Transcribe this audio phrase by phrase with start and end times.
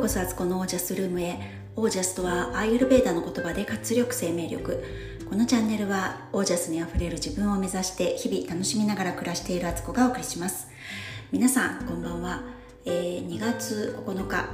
[0.00, 1.38] こそアツコのオージャスルームへ。
[1.76, 4.82] オージャスとはアーユルベーダの言葉で活力生命力。
[5.28, 10.68] このチャンネルはオージャスにあふれる自分を目指して日々楽しみながら暮らしているアツコがお送りします。
[11.30, 12.44] 皆さんこんばんは、
[12.86, 14.48] えー、2月9日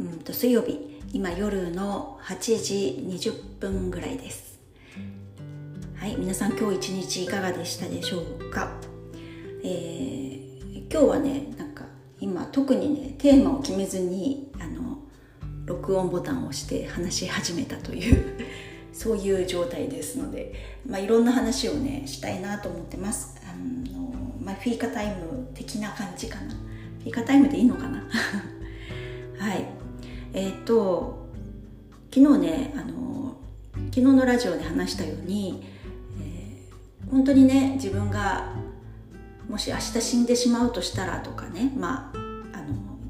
[0.00, 1.00] うんと水曜日。
[1.12, 4.58] 今夜の8時20分ぐらいです。
[5.94, 8.72] はい皆さん今日一日いかがでしたでしょうか、
[9.62, 11.46] えー、今日はね
[12.22, 14.98] 今特にねテーマを決めずにあの
[15.66, 18.24] 録音ボタンを押して話し始めたという
[18.94, 20.54] そういう状態ですので、
[20.86, 23.34] まあ、いろんな話をねしたいなと思ってます。
[23.42, 23.56] あ
[23.90, 26.50] の、まあ、フィーカタイム的な感じかな。
[26.52, 28.04] フィーカタイムでいいのかな？
[29.38, 29.66] はい。
[30.32, 31.26] えっ、と
[32.14, 33.36] 昨日ねあの
[33.86, 35.64] 昨日のラジオで話したように、
[36.20, 38.52] えー、本当にね自分が
[39.48, 42.21] もし明日死んでしまうとしたらとかねまあ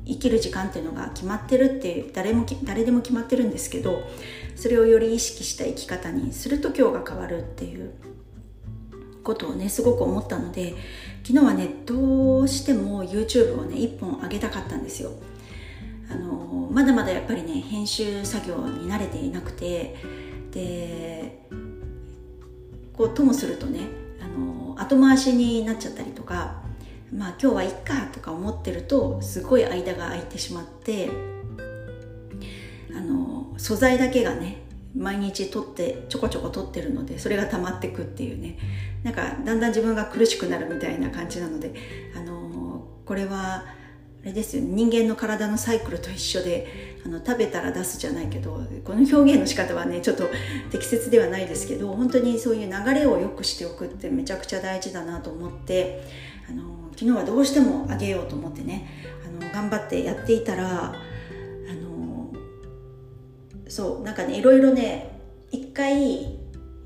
[0.06, 4.02] 生きる時間っていうのが決まってるって誰も誰でも決まってるんですけど
[4.56, 7.92] それをより意識した生き方にすると今日が変わるっていう
[9.22, 10.74] ことをねすごく思ったので
[11.24, 15.12] 昨日はねどうしても YouTube をね1本上げたかったんですよ。
[16.10, 19.96] あのまだまだやっぱりね編集作業に慣れていなくて
[20.50, 21.46] で
[22.92, 23.80] こうともするとね
[24.20, 26.62] あの後回しになっちゃったりとか
[27.12, 31.10] まあ今日はいっかとか思ってるとすごい間が空いてしまって
[32.94, 34.62] あの素材だけがね
[34.96, 38.58] 毎日取ってちょこちょこ取ってるのでそれが溜まってくっていうね。
[39.02, 41.74] なんかだんだん自分が苦しくなるみたいな感じなので
[42.16, 43.64] あのこれは
[44.22, 50.28] あれですよ、ね、人間の体のサイクルと一緒であの食べたら出すじゃないけどこの表現の仕方はねちょっと
[50.70, 56.04] 適切ではないですけど本当にそういう流れを良くしておくってめちゃくちゃ大事だなと思って
[56.48, 58.88] あの昨日はどうしてもあげようと思ってね
[59.26, 60.92] あの頑張ってやっていたらあ
[61.74, 62.32] の
[63.68, 65.20] そうなんかねいろいろね
[65.50, 66.38] 一回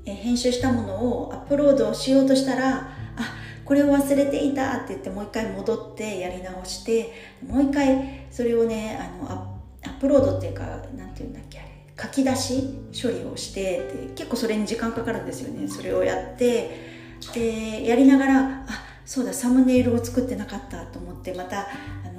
[0.05, 3.35] 編集したものをアップロードしようとしたらあ
[3.65, 7.13] これを忘れていたって言ってもう一回戻ってやり直して
[7.45, 10.63] もう一回それをねあのアップロードっていうか
[10.95, 11.69] 何て言うんだっけあれ
[12.01, 12.63] 書き出し
[13.01, 15.67] 処理をしてで結構それに時間かかるんですよね。
[15.67, 16.97] それをやって
[17.33, 21.65] でやりながらあそうだサムネイルを作ってなかったと思ってまたあ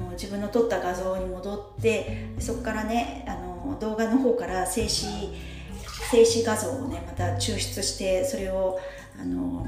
[0.01, 5.35] の自分の撮った画像に戻ってそこからねあの動画の方から静止
[6.11, 8.81] 静止画像をねまた抽出してそれを
[9.21, 9.67] あの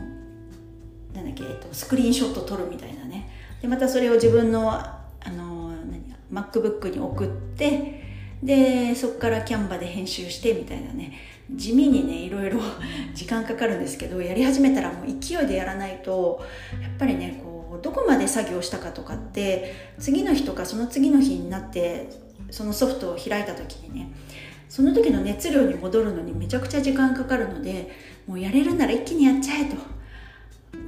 [1.13, 3.29] なんだっけ、えっと、スクリーンショット撮るみたいなね。
[3.61, 8.03] でまたそれを自分のあの何 MacBook に送って
[8.43, 11.13] でそこからキャンバで編集してみたいなね。
[11.55, 12.61] 地味にねいろいろ
[13.15, 16.45] 時間かかるんですけどやり始めたらもう勢いでやらないと
[16.81, 22.09] やっぱりねこうどこまで作業したかとかって次の日とかその次の日になって
[22.51, 24.13] そのソフトを開いた時にね
[24.69, 27.91] その時の熱量に戻るのにめちゃくちゃ時間かかるので
[28.27, 29.77] もうやれるなら一気にやっちゃえと。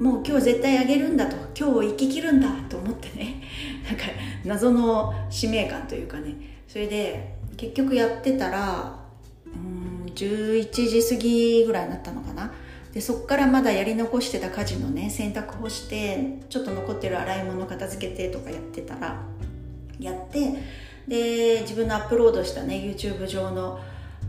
[0.00, 1.36] もう今日絶対あげるんだと。
[1.58, 3.42] 今日を生き切るんだと思ってね。
[3.84, 4.04] なんか
[4.44, 6.34] 謎の使命感というかね。
[6.68, 9.01] それで結局やってたら
[9.54, 12.52] うん11時過ぎぐらいになったのかな。
[12.92, 19.22] でそっからまだやり残してた家事のね洗濯干してちょっと残ってる洗い物片付けてとかやってたら
[19.98, 20.62] やって
[21.08, 23.80] で自分のアップロードしたね YouTube 上の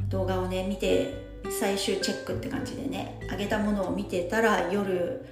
[0.09, 1.13] 動画をね見て
[1.50, 5.25] 最終チェックって感じでねあげたものを見てたら夜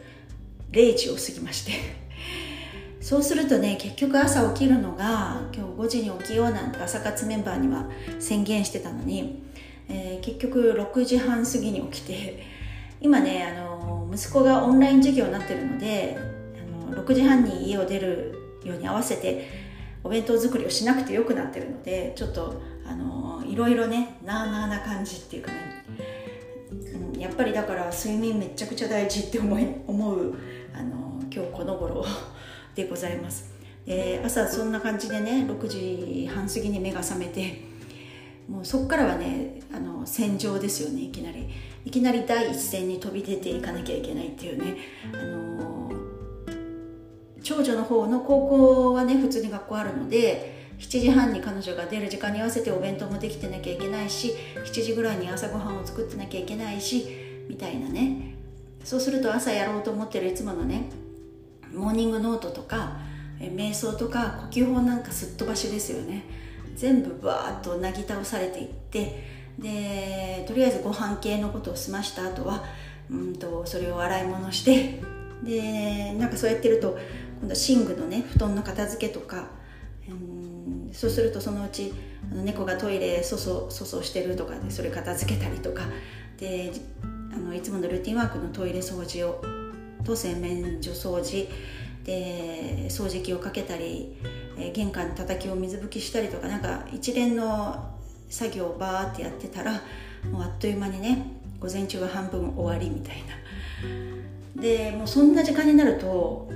[0.71, 1.71] 0時を過ぎまして。
[3.01, 9.41] そうするとね結局朝起きるのが今日5時に起きようなんて朝活メンバーには宣言してたのに、
[9.91, 12.43] えー、結局6時半過ぎに起きて
[13.01, 16.17] 今ねあの息子がオンライン授業になってるので
[16.87, 19.47] あの6時半に家を出るように合わせて
[20.03, 25.85] お弁当作りをしなくてよくなってるのでちょっとあのいろいろねなあなあな感じっていうかね、
[27.13, 30.35] うん、やっぱりだから睡眠めちゃくちゃ大事って思い思う
[30.73, 32.05] あの今日この頃
[32.75, 33.51] でございます。
[33.85, 37.70] で朝そんな感じでね6時半過ぎに目が覚めて
[38.47, 41.49] もうそこからはねあの戦場ですよねいきなり。
[41.83, 44.77] いきなり第一線に飛び出ていかなきゃいけないっていうね。
[45.13, 45.91] あの
[47.43, 57.07] 長女の方の高校はね普通に学校あるので7時半に彼女が出る時間に合わせてお弁当もできてなきゃいけないし7時ぐらいに朝ごはんを作ってなきゃいけないし
[57.49, 58.35] みたいなね。
[58.83, 60.89] そうすると朝やろうと思ってるいつものね
[61.73, 62.97] モーニングノートとか
[63.39, 66.23] 瞑想とか呼吸法なんかすっ飛ばしですよね。
[66.75, 69.23] 全部バーッとなぎ倒されていって
[69.59, 72.63] でとりあえずご飯系のことを済ました後は
[73.09, 74.99] うんとそれを洗い物して
[75.43, 76.97] でなんかそうやってると
[77.41, 79.49] 今度は寝具のね布団の片付けとか、
[80.07, 81.93] うん、そうするとそのうち
[82.31, 85.83] あの猫がトイレ粗相粗相してるとかでそれ片付けたりとか
[86.37, 86.71] で
[87.33, 89.43] あのいつものルーティンワークのトイレ掃除を
[90.03, 91.47] と洗面所掃除
[92.03, 94.17] で掃除機をかけたり、
[94.61, 97.97] えー、玄関の叩きを水拭きしたりとかなんか一連の
[98.29, 99.73] 作業をバーってやってたら
[100.31, 101.25] もうあっという間にね
[101.59, 103.17] 午前中は半分終わりみたい
[104.55, 104.61] な。
[104.61, 106.49] でもうそんな時間になると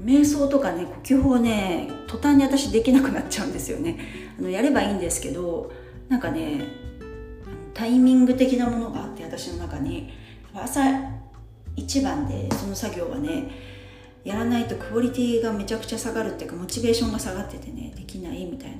[0.00, 3.98] 瞑想とかね呼吸法ね途端に私できなくなっちゃうんですよね。
[4.38, 5.72] あのやればいいんですけど
[6.08, 6.62] なんかね
[7.74, 10.24] タイミング的なものがあって私の中に。
[10.56, 10.80] 朝
[11.76, 13.50] 一番でその作業はね
[14.24, 18.76] やらないとクオリティがめちゃくちゃ下がるっていうかモチベーションが下がっててねできないみたいな。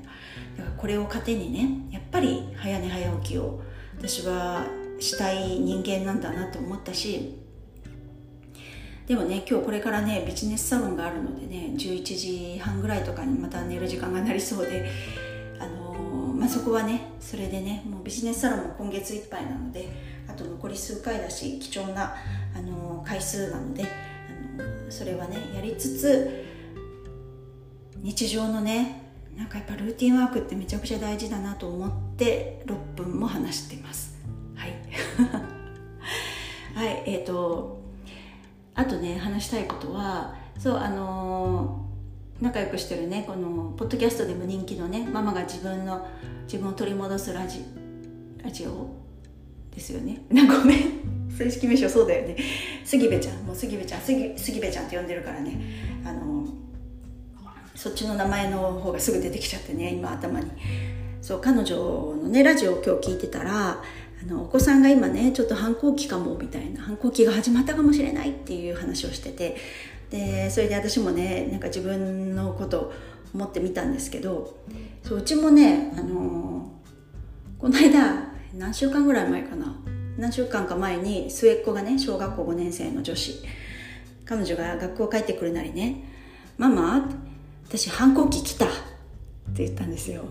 [0.57, 3.61] だからこれを糧にねやっぱり早寝早起きを
[3.99, 4.67] 私は
[4.99, 7.37] したい人間なんだなと思ったし
[9.07, 14.91] でもね今日これからねビジネスサロンがあるのでね11時半ぐらいとかにまた寝る時間がなりそうで
[15.59, 19.89] あのー、まあ、そこはねそれでねもうビジネスサロンも今月いっぱいなので
[20.27, 22.15] あと残り数回だし貴重な、
[22.57, 23.85] あのー、回数なので、
[24.95, 26.45] それはねやりつつ
[27.97, 29.03] 日常のね
[29.37, 34.15] なんかやっぱルーティンワークってめちゃくちゃ大事だなと思って6分も話してます。
[34.55, 34.75] はい。
[36.75, 37.81] はいえ、ー、と
[38.75, 46.07] あとね話したいことはそうあのー、仲良くしてるねこのポッドキャストでも人気のねママが自分の
[46.45, 47.65] 自分を取り戻すラジ
[48.43, 48.89] ラジオ
[49.73, 50.23] ですよね。
[50.31, 51.04] な ごめん。
[51.37, 52.37] 正式名称そうだよね。
[52.85, 53.37] 杉部ちゃん。
[53.45, 54.01] もう杉部ちゃん。
[54.01, 55.59] 杉杉部ちゃんって呼んでるからね。
[56.05, 56.47] あの
[57.75, 59.95] そっちの名前の方がすぐ出てきちゃってね。
[59.95, 60.51] 今頭に。
[61.21, 61.77] そう彼女
[62.23, 63.83] のねラジオを今日聞いてたら
[64.23, 66.83] あのお子さんが今ねちょっと反抗期かもみたいな。
[66.83, 69.57] 反抗期が始まったかもしれないっていう話をしてて。
[70.11, 72.93] でそれで私もねなんか自分のこと
[73.35, 74.55] 思ってみたんですけど
[75.03, 76.71] そううちもねあの
[77.59, 79.75] この間何週間ぐらい前かな。
[80.17, 83.43] 何週間か前に末っ子がね小学校5年生の女子。
[84.25, 85.97] 彼女が学校帰ってくるなりね
[86.57, 87.09] 「ママ
[87.69, 88.69] 私反抗期来た」っ
[89.55, 90.23] て言ったんですよ。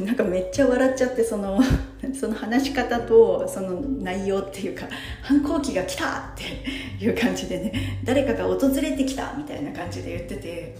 [0.00, 1.60] なんかめっちゃ笑っちゃってその
[2.18, 4.88] その話し方とその内容っていうか
[5.22, 10.74] 反抗期が来たっていう感じでね誰かが訪れてきたみたいな感じで言ってて。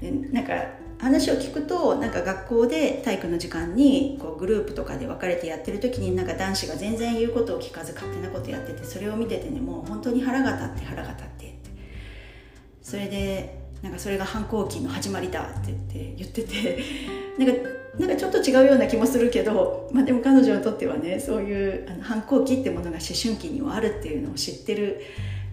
[0.00, 0.52] でなんか
[0.98, 11.56] 話を聞くとなんか学校で体育の時間にこうグループとかで分かれてやってる時になんか男子が全然言うことを聞かず勝手なことやっててそれを見ててねもう本当に腹が立って腹が立ってって。
[12.86, 16.78] それでなんかそれが反抗期の始まりだって言って言ってて
[17.36, 17.68] なんか
[17.98, 25.00] なんかちょっと違うような気もするけど、まあ、でも彼女にとってはねそういうあの反抗期ってものが思春期にはあるっていうのを知ってる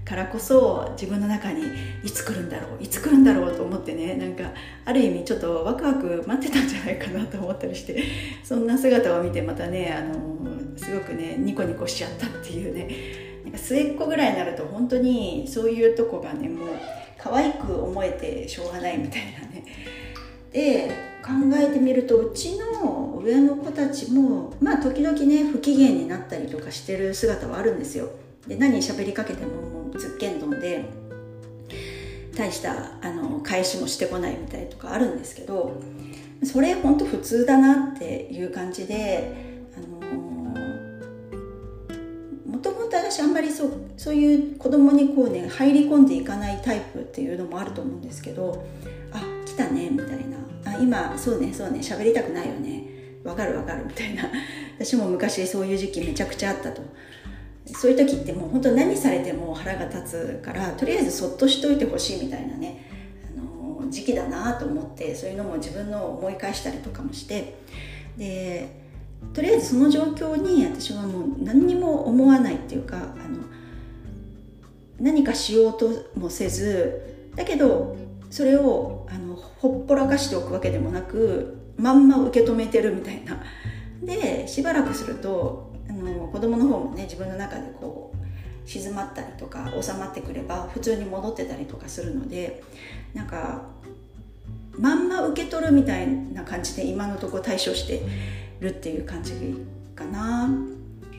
[0.05, 1.63] からこそ自分の中に
[2.03, 4.51] いつ来るんだろういつ来るんだろうと思ってねなんか
[4.85, 8.03] ある意味ちょっとワクワク待ってたんじゃないかなと思ったりして
[8.43, 16.67] そんな姿を見てまたねあのすごくねニコニコしちゃったっていうねなんか末っ子ぐらいになると本当にそういうとこがねもう
[17.17, 19.63] 可愛く思えてしょうがないみたいなね。
[20.51, 20.91] で
[21.23, 28.09] 考えてみるとうちの上の子たちもまあ時々ね不機嫌になったりとかしてる姿はあるんですよ。
[28.47, 30.85] で何喋りかけてももうズッケンドンで
[32.35, 35.79] 大したあの返しもしてこないみたいとかあるんですけど
[36.43, 39.31] それ本当普通だなっていう感じで
[42.45, 48.65] もともと私あんまりそうそういう子供にこうね入り込んでいかないタイプっていうのもあると思うんですけど
[49.11, 50.37] あ来たねみたいな。
[50.65, 52.83] あ今そうねそうね喋りたくないよね。
[53.23, 54.23] わかるわかるみたいな。
[54.79, 56.81] 私も昔そういう時期めちゃくちゃあったと。
[57.65, 62.89] そういう時ってもう本当何されても腹が立つからとりあえずそっとしといてほしいみたいなね
[63.35, 67.55] あの時期だなと思ってそういうのも自分の思い返したりとかもして
[68.17, 68.83] で
[69.33, 73.43] とりあえずその状況に私はもう何にも思わないっていうかあの
[74.99, 75.89] 何かしようと
[76.19, 77.95] もせずだけど
[78.29, 83.41] それをあのほっぽらかしておくわけでもなくまんま受け止めてるみたいな。
[84.03, 92.63] でしばらくするとあの子供の方もね自分の中でこう静まったりとか収まってくれば普通に戻ってたりとかするので
[93.13, 93.63] なんか
[94.77, 98.01] まんま受け取るみたいな感じで今のとこ対処して
[98.59, 99.33] るっていう感じ
[99.95, 100.49] かな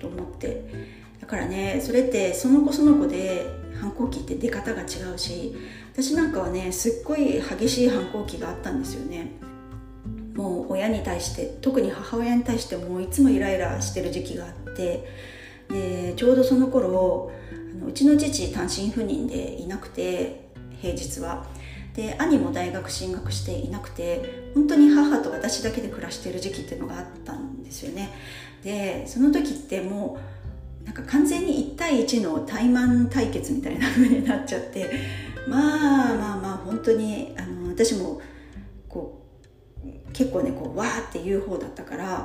[0.01, 0.95] と思って。
[1.25, 3.47] だからねそれってその子その子で
[3.81, 5.57] 反抗期って出方が違うし
[5.95, 9.31] 私なんかはねすっごい激しい反抗期があったんですよね。
[10.35, 15.09] もう親に対して特に母親に対してもいつもイライラしてる時期があって
[15.71, 17.31] でちょうどその頃
[17.75, 20.51] あのうちの父単身赴任でいなくて
[20.81, 21.47] 平日は。
[21.95, 28.11] で兄も大学進学していなくて本当に母と私だけで暮らしている時期っていうのがあったんですよね。
[28.65, 30.19] でその時っても
[30.83, 34.91] うなんか完全に1対1の怠慢対決みたいな風になっちゃって
[35.49, 38.21] まあまあまあ本当にあの私も
[40.13, 42.19] 結構ねこうわーって言う方だったから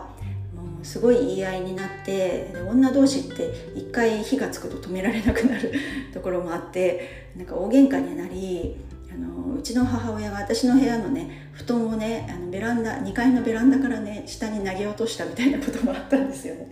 [0.55, 5.73] もうすごい言い合いになって女同士って一回火がつくと止められなくなる
[6.13, 8.75] ところもあってなんか大喧嘩になり
[9.11, 16.69] あのうちの母親が私の部屋のね布団をねあのベランダ2階のベランダからね下に投げ落としたみたいなこともあったんですよね。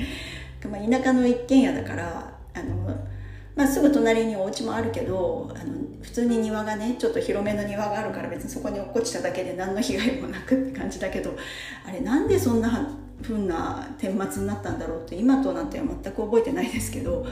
[0.70, 2.98] まあ、田舎の一軒家だからあの、
[3.58, 5.74] まあ、すぐ隣にお家もあるけどあの
[6.04, 11.36] 普通に庭がねちょっと広めの庭があるから別にそこに落っこちただけで何の被害もなくって感じだけど
[11.84, 17.26] あれなんでそんな風な顛末になったんだろうって今となっては全く覚えてないですけど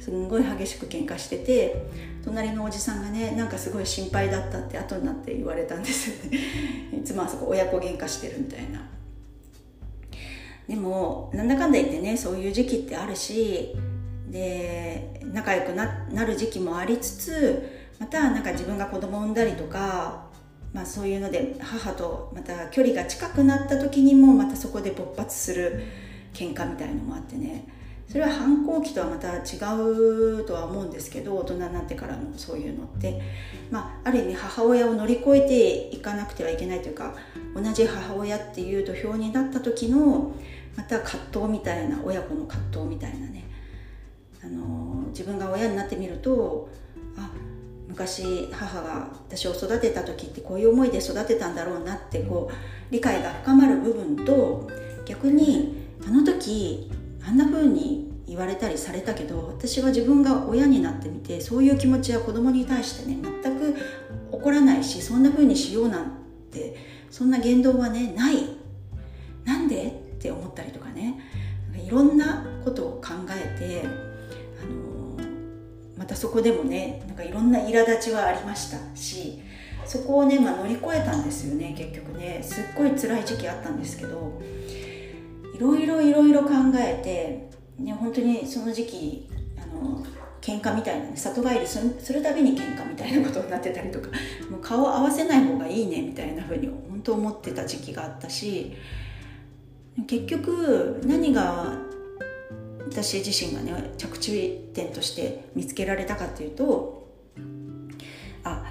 [0.00, 1.84] すんごい激しく喧嘩してて
[2.24, 6.38] 隣のおじさんがねなんかすごい心配だったって後になって言われたんですよね。
[6.96, 8.88] いつもあそこ親子喧嘩してるみたいな。
[10.68, 13.74] でもなんだかんだ言ってねそういう時期ってあるし
[14.32, 17.70] で仲良くななる時期もありつつ
[18.00, 20.32] またなんか自分が子供を産んだりとか
[20.72, 25.82] まあ、そういうので母とまた距離が近くなった時にもまたそこで勃発する
[26.32, 27.68] 喧嘩みたいのもあってね。
[28.08, 33.22] それは反抗期とはまた違うとは思うんですけど大人になってからのそういうのって、
[33.70, 37.14] まあ、ある意味母親を乗り越えていかなくてはいけないというか
[37.54, 40.34] 同じ母親っていう土俵になった時の
[40.76, 43.44] また葛藤みたいな親子の葛藤みたいなね。
[44.44, 46.68] あの自分が親になってみると
[47.16, 47.30] あ
[47.88, 54.70] 昔母が私を育てた時ってこういう思いで育てたんだろうなってこう理解が深まる部分と
[55.04, 56.90] 逆にあの時
[57.26, 66.12] あんな風に言われたりされたけど私は自分が親になってみてそういう気持ちは子供に対してね全く起こらないしそんな風にしようなん
[66.50, 66.76] て
[67.10, 68.36] そんな言動はねない。
[69.44, 69.88] なんで？
[69.88, 69.90] っ
[70.22, 71.18] て思ったりとかね。
[71.84, 72.41] いろんな
[76.22, 79.42] そこでもねなんかいろんな苛立ちはありましたし
[79.84, 82.40] そこをね、まあ、乗り越えたんですよね結局ね。
[82.40, 84.40] すっごい辛い時期あったんですけど
[85.52, 89.28] いろいろいろいろ考えて、ね、本当にその時期
[89.60, 90.06] あの
[90.40, 94.06] 喧嘩みたいなね里帰りするたびに喧嘩みたいなことになってたりとか
[94.48, 98.76] もう顔合わせない方がいいねみたいな風に本当思ってた時期があったし
[100.06, 101.90] 結局何が
[102.92, 107.08] 私自身がね着地点として見つけられたかっていうと
[108.44, 108.64] あ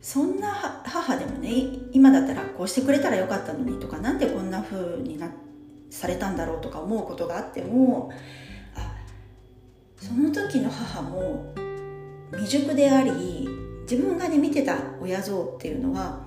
[0.00, 1.50] そんな母でもね
[1.92, 5.28] 今だったらこうしてくれたらよかったのにとか何でこんな風にな
[5.90, 8.12] されたんだろうとか思うことがあっても
[8.76, 8.94] あ
[9.96, 11.52] その時の母も
[12.32, 13.48] 未熟であり
[13.90, 16.26] 自分がね見てた親像っていうのは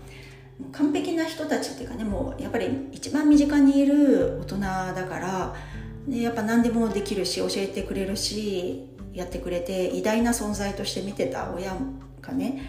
[0.74, 5.56] 完璧な人たちっていうかねもうやっぱり一番身近にいる大人だから
[6.08, 11.76] でやっぱ何でもできるし教えてくれるしやってくれて偉大な存在として見てた親
[12.22, 12.62] がね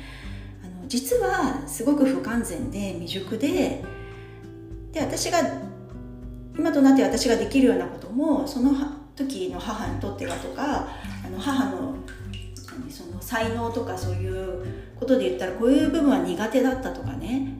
[0.62, 3.82] あの実はすごく不完全で未熟で
[4.92, 5.38] で私が
[6.56, 8.72] 今となって私ができるようなこともその
[9.16, 10.88] 時の母にとってはとか
[11.24, 11.94] あの母の
[12.90, 14.64] その才能とかそういう
[14.98, 17.54] ことで言ったらこういう部分は苦手だったとかね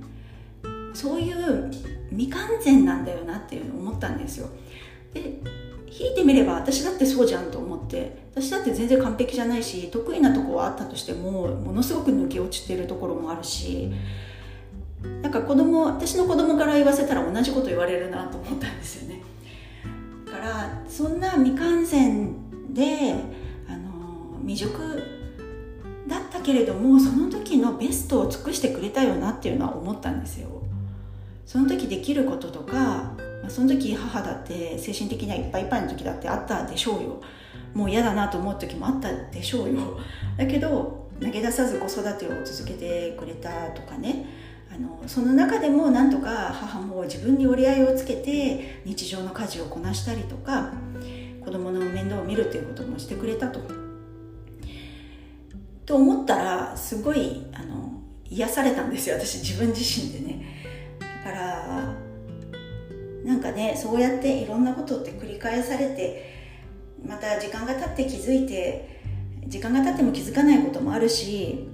[0.94, 1.70] そういう
[2.10, 4.48] 未完全なんだよなっていうのを思ったんですよ。
[5.14, 5.38] で
[5.98, 13.92] 引いてみれば私だってそうじゃんと思って私だって全然完璧じゃないし得意なとこはあったとしてもものすごく抜け落ちてるところもあるし
[15.20, 19.20] なんか子供私の子供から言わせたら同じこと言われるなと思ったんですよね。
[20.26, 23.14] だからそんな未完全で
[23.68, 25.02] あの未熟
[26.08, 30.48] だったけれどもその時のベストを尽くしてくれたよなっていうのは思ったんですよ。
[31.44, 37.20] その時できることとかまあ、その時母だって精神的にはいっぱいいっぱいの時だってあったでしょうよ。
[37.74, 39.98] もう嫌だなと思う時もあったでしょうよ。
[40.36, 44.26] だけど投げ出さず子育てを続けてくれたとかね。
[44.74, 50.72] あのその中でもなんとか母も自分に折り合いをつけて日常の家事をこなしたりとか
[51.44, 53.60] 子供の面倒を見るということもしてくれたと。
[55.84, 59.16] と思ったらすごいあの癒されたんですよ。
[59.16, 60.44] 私自分自身でね。
[61.24, 61.91] だから
[63.24, 66.32] なんかねそうやっていろんなことって繰り返されて
[67.06, 69.00] また時間が経って気づいて
[69.46, 71.68] 時間が経っても気づかないこともあるし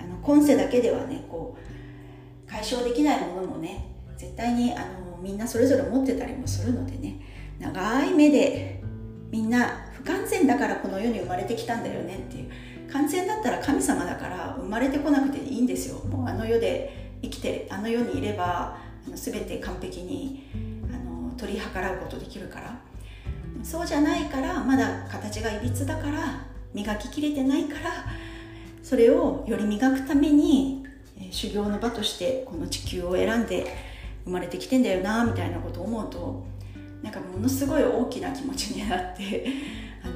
[0.00, 7.20] あの今世だけではねこう解消できないものもね絶対にあのみんなそれぞれ持ってたりもするのでね
[7.58, 8.82] 長い目で
[9.30, 12.50] みんな不完全だからこの世に生まれてきたんだよねっていう。
[12.94, 15.98] 完全だったら神様だから生まれてこなくていいんですよ。
[16.04, 20.44] もうあの世で生きてあの世にいればあの全て完璧に
[21.72, 22.78] 計らうことできるから
[23.62, 27.90] そうじゃないからまだ形がいびつだから磨ききれてないから
[28.82, 30.84] それをより磨くために
[31.30, 33.66] 修行の場としてこの地球を選んで
[34.24, 36.46] 生まれてきてんだよなみたいなことを思うと
[37.02, 39.46] なんかものすごい大きな気持ちになって
[40.02, 40.14] あの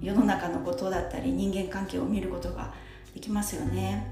[0.00, 2.72] 世の中のことだったり人間関係を見ることが
[3.14, 4.06] できますよね。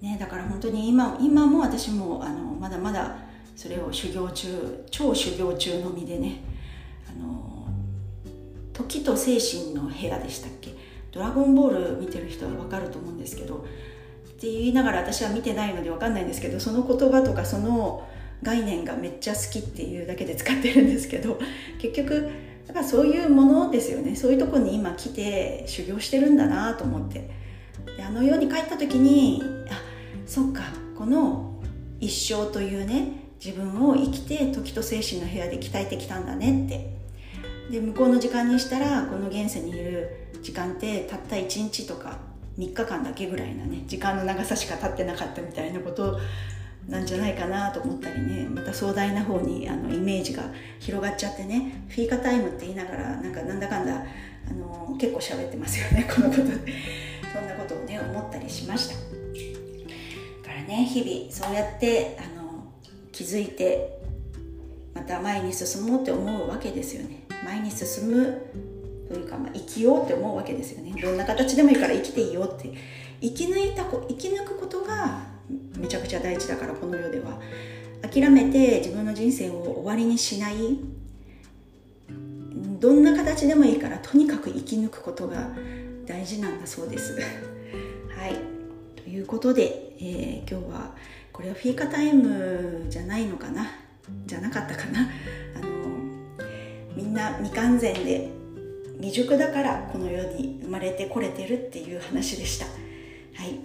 [0.00, 3.16] ねだから本当に今今も私もあのまだまだ
[3.56, 6.40] それを修行中超修行中の身でね
[7.08, 7.68] あの
[8.72, 10.74] 時と精神の部屋でしたっけ？
[11.12, 13.60] ドラゴンボール見てる人は分かると思うんですけどっ
[14.40, 18.08] て言いながら私は見てないので分かんないんですけどその言葉とかその
[18.42, 21.38] 概念がめっちゃ好きっていうだけで使ってるんですけど
[21.80, 22.28] 結局
[22.66, 24.16] だからそういうものですよね。
[24.16, 27.30] そういうとこに今来て修行してるんだなと思って。
[27.96, 29.80] であの世に帰った時にあ
[30.26, 30.62] そっか
[30.98, 31.60] この
[32.00, 36.94] 一生というね自分を生きて時と精神の部屋で鍛えてきたんだねって。
[37.70, 42.18] で向こうの時間にしたらこの現世にいる時間ってたった1日とか
[42.58, 46.18] 3日間だけぐらいなね時間の長さしか経ってなかったみたいなこと
[46.88, 48.48] なんじゃないかなと思ったりね。
[48.48, 50.44] また壮大な方にあのイメージが
[50.78, 51.84] 広がっちゃってね。
[51.88, 54.04] フィーカタイムって言いながらなんかなんだかんだ
[54.48, 56.44] あの結構喋ってますよね このこと。
[56.44, 56.50] で
[57.32, 58.94] そんなことをね思ったりしました。
[58.94, 62.33] からね日々そうやってあの
[63.14, 64.00] 気づいて
[64.92, 67.24] また前に進もうって思うわけですよね。
[67.44, 68.42] 前に進む
[69.08, 71.00] というか、まあ、生きようって思うわけですよね。
[71.00, 72.72] どんな形でもいいから生きていいよって。
[73.20, 75.22] 生き抜いた生き抜くことが
[75.78, 77.40] めちゃくちゃ大事だからこの世では。
[78.02, 80.54] 諦めて自分の人生を終わりにしない。
[82.80, 85.50] どんな形でもいいからとにかく生き抜くことが
[86.04, 87.16] 大事なんだそうです。
[88.16, 88.36] はい。
[88.96, 90.94] ということで、えー、今日は
[91.34, 93.66] これはフィーカタイムじゃないのかな？
[94.24, 95.00] じゃなかったかな？
[95.56, 95.68] あの
[96.94, 98.30] みんな未完全で
[98.98, 102.66] 未熟だからこの世に生まれてこれてるっていう話でした。
[102.66, 102.70] は
[103.44, 103.58] い。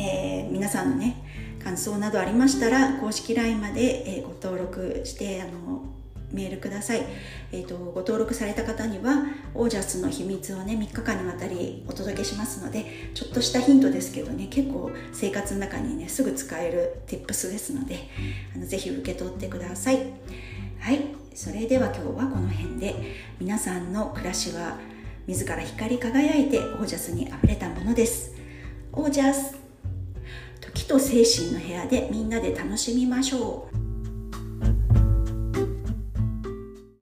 [0.00, 1.16] えー、皆さんのね
[1.62, 5.84] 感想などありましたら公式 LINE まで、え、ご登録してあの
[6.34, 7.06] メールください、
[7.52, 18.00] えーと、ご登録された方にはオージャスの秘密をね3日間にわたりお届けしますのでちょっとしたヒントですけどね結構生活の中にねすぐ使える Tips ですので
[18.54, 19.98] あのぜひ受け取ってください。
[20.80, 21.00] はい。
[21.34, 22.94] それでは今日はこの辺で
[23.40, 24.78] 皆さんの暮らしは
[25.26, 28.34] 自ら光り輝いてオージャスにあふれたものです。
[28.92, 29.56] オージャス。
[30.60, 33.73] 時と精神の部屋でみんなで楽しみましょう。